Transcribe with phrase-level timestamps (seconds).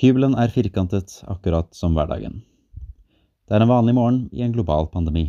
[0.00, 2.38] Hybelen er firkantet, akkurat som hverdagen.
[3.44, 5.26] Det er en vanlig morgen i en global pandemi.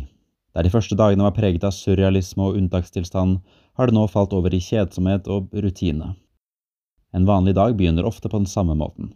[0.56, 3.42] Der de første dagene var preget av surrealisme og unntakstilstand,
[3.76, 6.14] har det nå falt over i kjedsomhet og rutine.
[7.12, 9.10] En vanlig dag begynner ofte på den samme måten.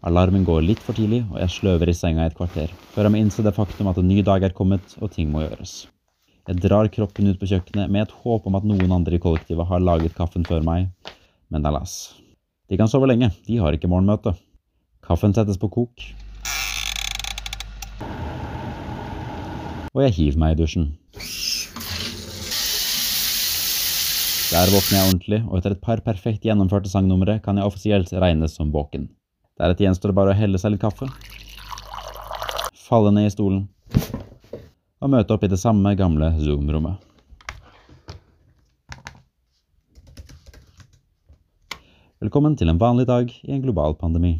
[0.00, 3.12] Alarmen går litt for tidlig, og jeg sløver i senga i et kvarter, før jeg
[3.12, 5.76] må innse det faktum at en ny dag er kommet og ting må gjøres.
[6.48, 9.68] Jeg drar kroppen ut på kjøkkenet med et håp om at noen andre i kollektivet
[9.68, 10.88] har laget kaffen før meg,
[11.52, 12.14] men alas.
[12.72, 14.32] De kan sove lenge, de har ikke morgenmøte.
[15.04, 16.04] Kaffen settes på kok,
[19.94, 20.86] og jeg hiver meg i dusjen.
[24.54, 28.56] Der våkner jeg ordentlig, og etter et par perfekt gjennomførte sangnumre kan jeg offisielt regnes
[28.56, 29.10] som våken.
[29.60, 31.10] Deretter gjenstår det bare å helle seg litt kaffe,
[32.84, 33.66] falle ned i stolen
[35.04, 36.96] og møte opp i det samme gamle Zoom-rommet.
[42.24, 44.38] Velkommen til en vanlig dag i en global pandemi.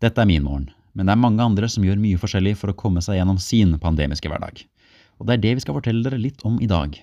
[0.00, 2.76] Dette er min morgen, men det er mange andre som gjør mye forskjellig for å
[2.82, 4.62] komme seg gjennom sin pandemiske hverdag.
[5.20, 6.94] Og det er det vi skal fortelle dere litt om i dag.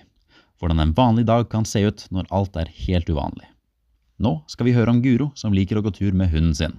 [0.58, 3.46] Hvordan en vanlig dag kan se ut når alt er helt uvanlig.
[4.18, 6.74] Nå skal vi høre om Guro som liker å gå tur med hunden sin.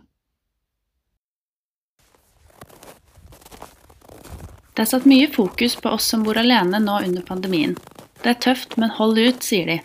[4.75, 7.77] Det er satt mye fokus på oss som bor alene nå under pandemien.
[8.19, 9.79] Det er tøft, men hold ut, sier de.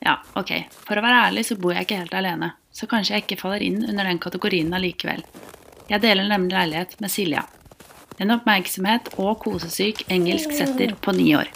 [0.00, 0.56] Ja, ok,
[0.88, 3.64] for å være ærlig så bor jeg ikke helt alene, så kanskje jeg ikke faller
[3.64, 5.20] inn under den kategorien allikevel.
[5.90, 7.40] Jeg deler nemlig leilighet med Silja.
[8.22, 11.48] En oppmerksomhet og kosesyk engelsk setter på ni år.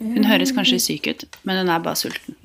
[0.00, 2.36] Hun høres kanskje syk ut, men hun er bare sulten.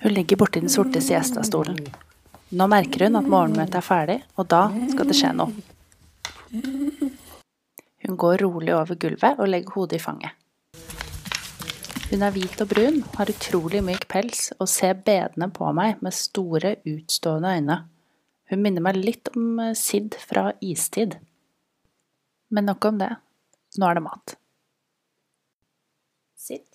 [0.00, 1.80] Hun ligger borti den sorte siesta-stolen.
[2.50, 5.52] Nå merker hun at morgenmøtet er ferdig, og da skal det skje noe.
[8.04, 10.39] Hun går rolig over gulvet og legger hodet i fanget.
[12.10, 16.10] Hun er hvit og brun, har utrolig myk pels og ser bedende på meg med
[16.10, 17.76] store, utstående øyne.
[18.50, 21.14] Hun minner meg litt om eh, Sid fra istid.
[22.50, 23.12] Men nok om det.
[23.78, 24.34] Nå er det mat.
[26.34, 26.66] Sid?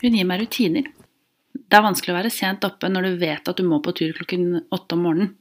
[0.00, 0.88] Hun gir meg rutiner.
[1.52, 4.16] Det er vanskelig å være sent oppe når du vet at du må på tur
[4.16, 5.36] klokken åtte om morgenen.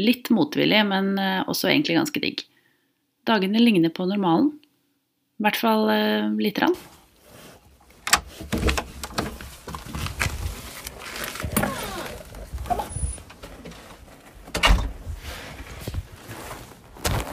[0.00, 2.44] Litt motvillig, men eh, også egentlig ganske digg.
[3.28, 4.54] Dagene ligner på normalen.
[5.40, 6.76] I hvert fall eh, lite grann.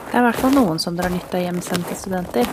[0.07, 2.49] Det er i hvert fall noen som drar nytte av hjemsendte studenter.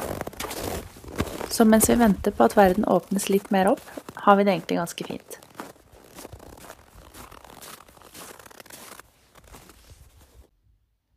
[1.48, 3.82] Så mens vi venter på at verden åpnes litt mer opp,
[4.26, 5.43] har vi det egentlig ganske fint.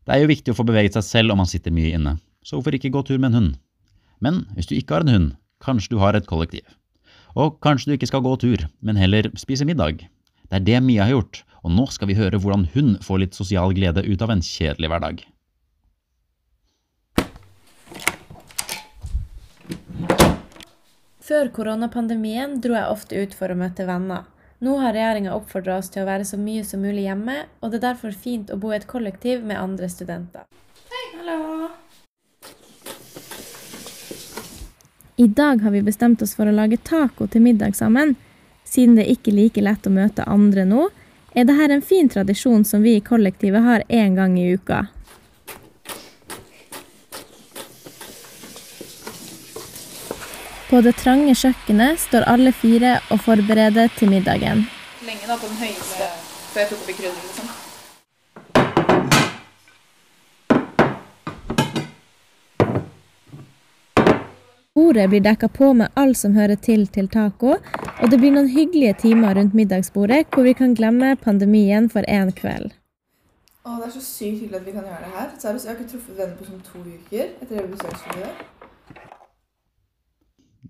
[0.07, 2.56] Det er jo viktig å få beveget seg selv om man sitter mye inne, så
[2.56, 3.56] hvorfor ikke gå tur med en hund?
[4.23, 5.25] Men hvis du ikke har en hund,
[5.59, 6.63] kanskje du har et kollektiv.
[7.35, 10.06] Og kanskje du ikke skal gå tur, men heller spise middag.
[10.47, 13.35] Det er det Mia har gjort, og nå skal vi høre hvordan hun får litt
[13.35, 15.25] sosial glede ut av en kjedelig hverdag.
[21.28, 24.24] Før koronapandemien dro jeg ofte ut for å møte venner.
[24.59, 27.78] Nå har regjeringa oppfordra oss til å være så mye som mulig hjemme, og det
[27.78, 30.47] er derfor fint å bo i et kollektiv med andre studenter.
[30.90, 31.68] Hei, Hallo!
[35.18, 38.16] I dag har vi bestemt oss for å lage taco til middag sammen.
[38.66, 40.89] Siden det ikke er like lett å møte andre nå,
[41.38, 44.88] er dette en fin tradisjon som vi i kollektivet har én gang i uka.
[50.67, 54.66] På det trange kjøkkenet står alle fire og forbereder til middagen.
[55.07, 56.07] Lenge da, på den høyeste
[56.51, 57.47] før jeg tok opp i krydder, liksom.
[64.75, 67.56] Bordet blir dekka på med alt som hører til til taco,
[68.01, 72.36] og det blir noen hyggelige timer rundt middagsbordet hvor vi kan glemme pandemien for én
[72.41, 72.75] kveld.
[73.63, 75.33] Å, det er så sykt hyggelig at vi kan gjøre det her.
[75.39, 78.56] Seriøst, jeg har ikke truffet venner på sånn to uker etter det besøksforbudet.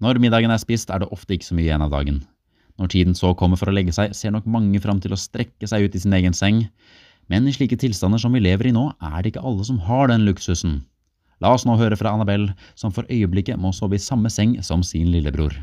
[0.01, 2.21] Når middagen er spist, er det ofte ikke så mye igjen av dagen.
[2.77, 5.69] Når tiden så kommer for å legge seg, ser nok mange fram til å strekke
[5.69, 6.67] seg ut i sin egen seng,
[7.27, 10.11] men i slike tilstander som vi lever i nå, er det ikke alle som har
[10.11, 10.77] den luksusen.
[11.43, 14.85] La oss nå høre fra Annabelle, som for øyeblikket må sove i samme seng som
[14.85, 15.57] sin lillebror.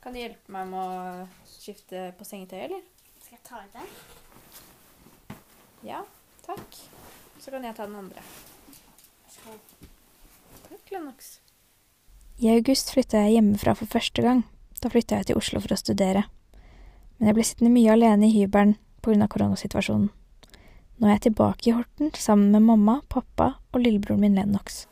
[0.00, 2.80] Kan du hjelpe meg med å skifte på sengetøy, eller?
[3.20, 5.36] Skal jeg ta ut den?
[5.86, 6.00] Ja,
[6.46, 6.80] takk.
[7.40, 8.24] Så kan jeg ta den andre.
[9.30, 9.60] Skal
[10.70, 11.38] Takk, Lennox.
[12.40, 14.38] I august flytta jeg hjemmefra for første gang.
[14.80, 16.22] Da flytta jeg til Oslo for å studere.
[17.18, 19.28] Men jeg ble sittende mye alene i hybelen pga.
[19.28, 20.08] koronasituasjonen.
[20.96, 24.86] Nå er jeg tilbake i Horten sammen med mamma, pappa og lillebroren min Lennox.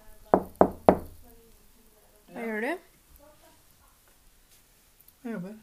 [2.34, 2.70] Hva gjør du?
[5.24, 5.58] Jeg jobber.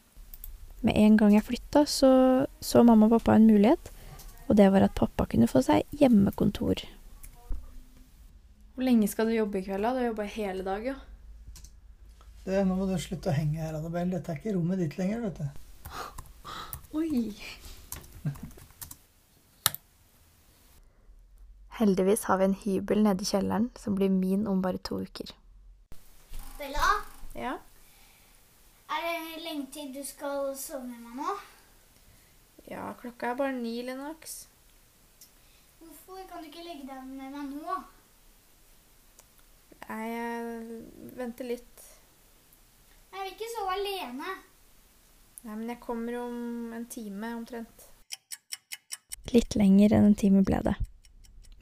[0.82, 2.12] Med en gang jeg flytta, så
[2.58, 3.92] så mamma og pappa en mulighet,
[4.48, 6.82] og det var at pappa kunne få seg hjemmekontor.
[8.74, 9.86] Hvor lenge skal du jobbe i kveld?
[9.86, 9.94] da?
[9.94, 11.02] Du har jobba hele dag, jo.
[12.46, 14.12] Det, nå må du slutte å henge her, Annabelle.
[14.14, 15.46] Dette er ikke rommet ditt lenger, vet du.
[16.94, 17.34] Oi.
[21.80, 25.34] Heldigvis har vi en hybel nede i kjelleren som blir min om bare to uker.
[26.58, 26.86] Bella,
[27.34, 27.56] Ja.
[28.94, 31.34] er det lenge til du skal sove med meg nå?
[32.70, 34.46] ja, klokka er bare ni, Lennox.
[35.80, 37.76] Hvorfor kan du ikke legge deg med meg nå?
[39.88, 40.82] Jeg
[41.18, 41.84] venter litt.
[43.36, 44.30] Ikke sove alene.
[45.44, 46.36] Nei, men jeg kommer om
[46.72, 47.82] en time omtrent.
[49.28, 50.72] Litt lenger enn en time ble det.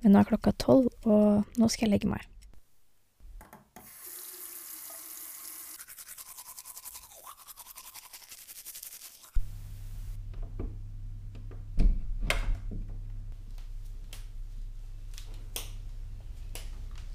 [0.05, 2.23] Men nå er klokka tolv, og nå skal jeg legge meg.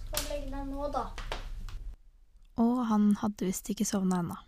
[0.04, 1.08] Skal legge deg nå, da?
[2.60, 4.42] Og han hadde visst ikke sovna ennå.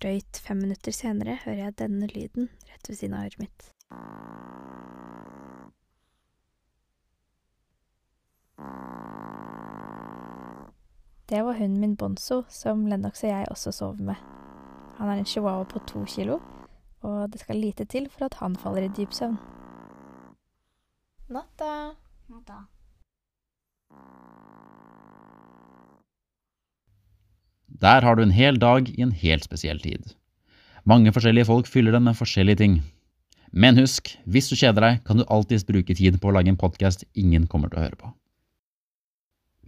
[0.00, 3.66] Drøyt fem minutter senere hører jeg denne lyden rett ved siden av øret mitt.
[11.30, 14.14] Det var hunden min Bonzo, som Lennox og jeg også sover med.
[14.96, 16.40] Han er en chihuahua på to kilo,
[17.00, 19.36] og det skal lite til for at han faller i dyp søvn.
[21.28, 21.92] Natta.
[22.28, 22.64] Natta.
[27.80, 30.12] Der har du en hel dag i en helt spesiell tid.
[30.84, 32.80] Mange forskjellige folk fyller den med forskjellige ting.
[33.52, 36.60] Men husk, hvis du kjeder deg, kan du alltids bruke tid på å lage en
[36.60, 38.12] podkast ingen kommer til å høre på.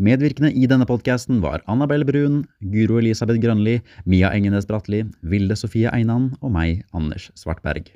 [0.02, 2.42] Medvirkende i denne podkasten var Annabelle Brun,
[2.72, 7.90] Guro Elisabeth Grønli, Mia Engenes Bratli, Vilde Sofie Einan og meg, Anders Svartberg.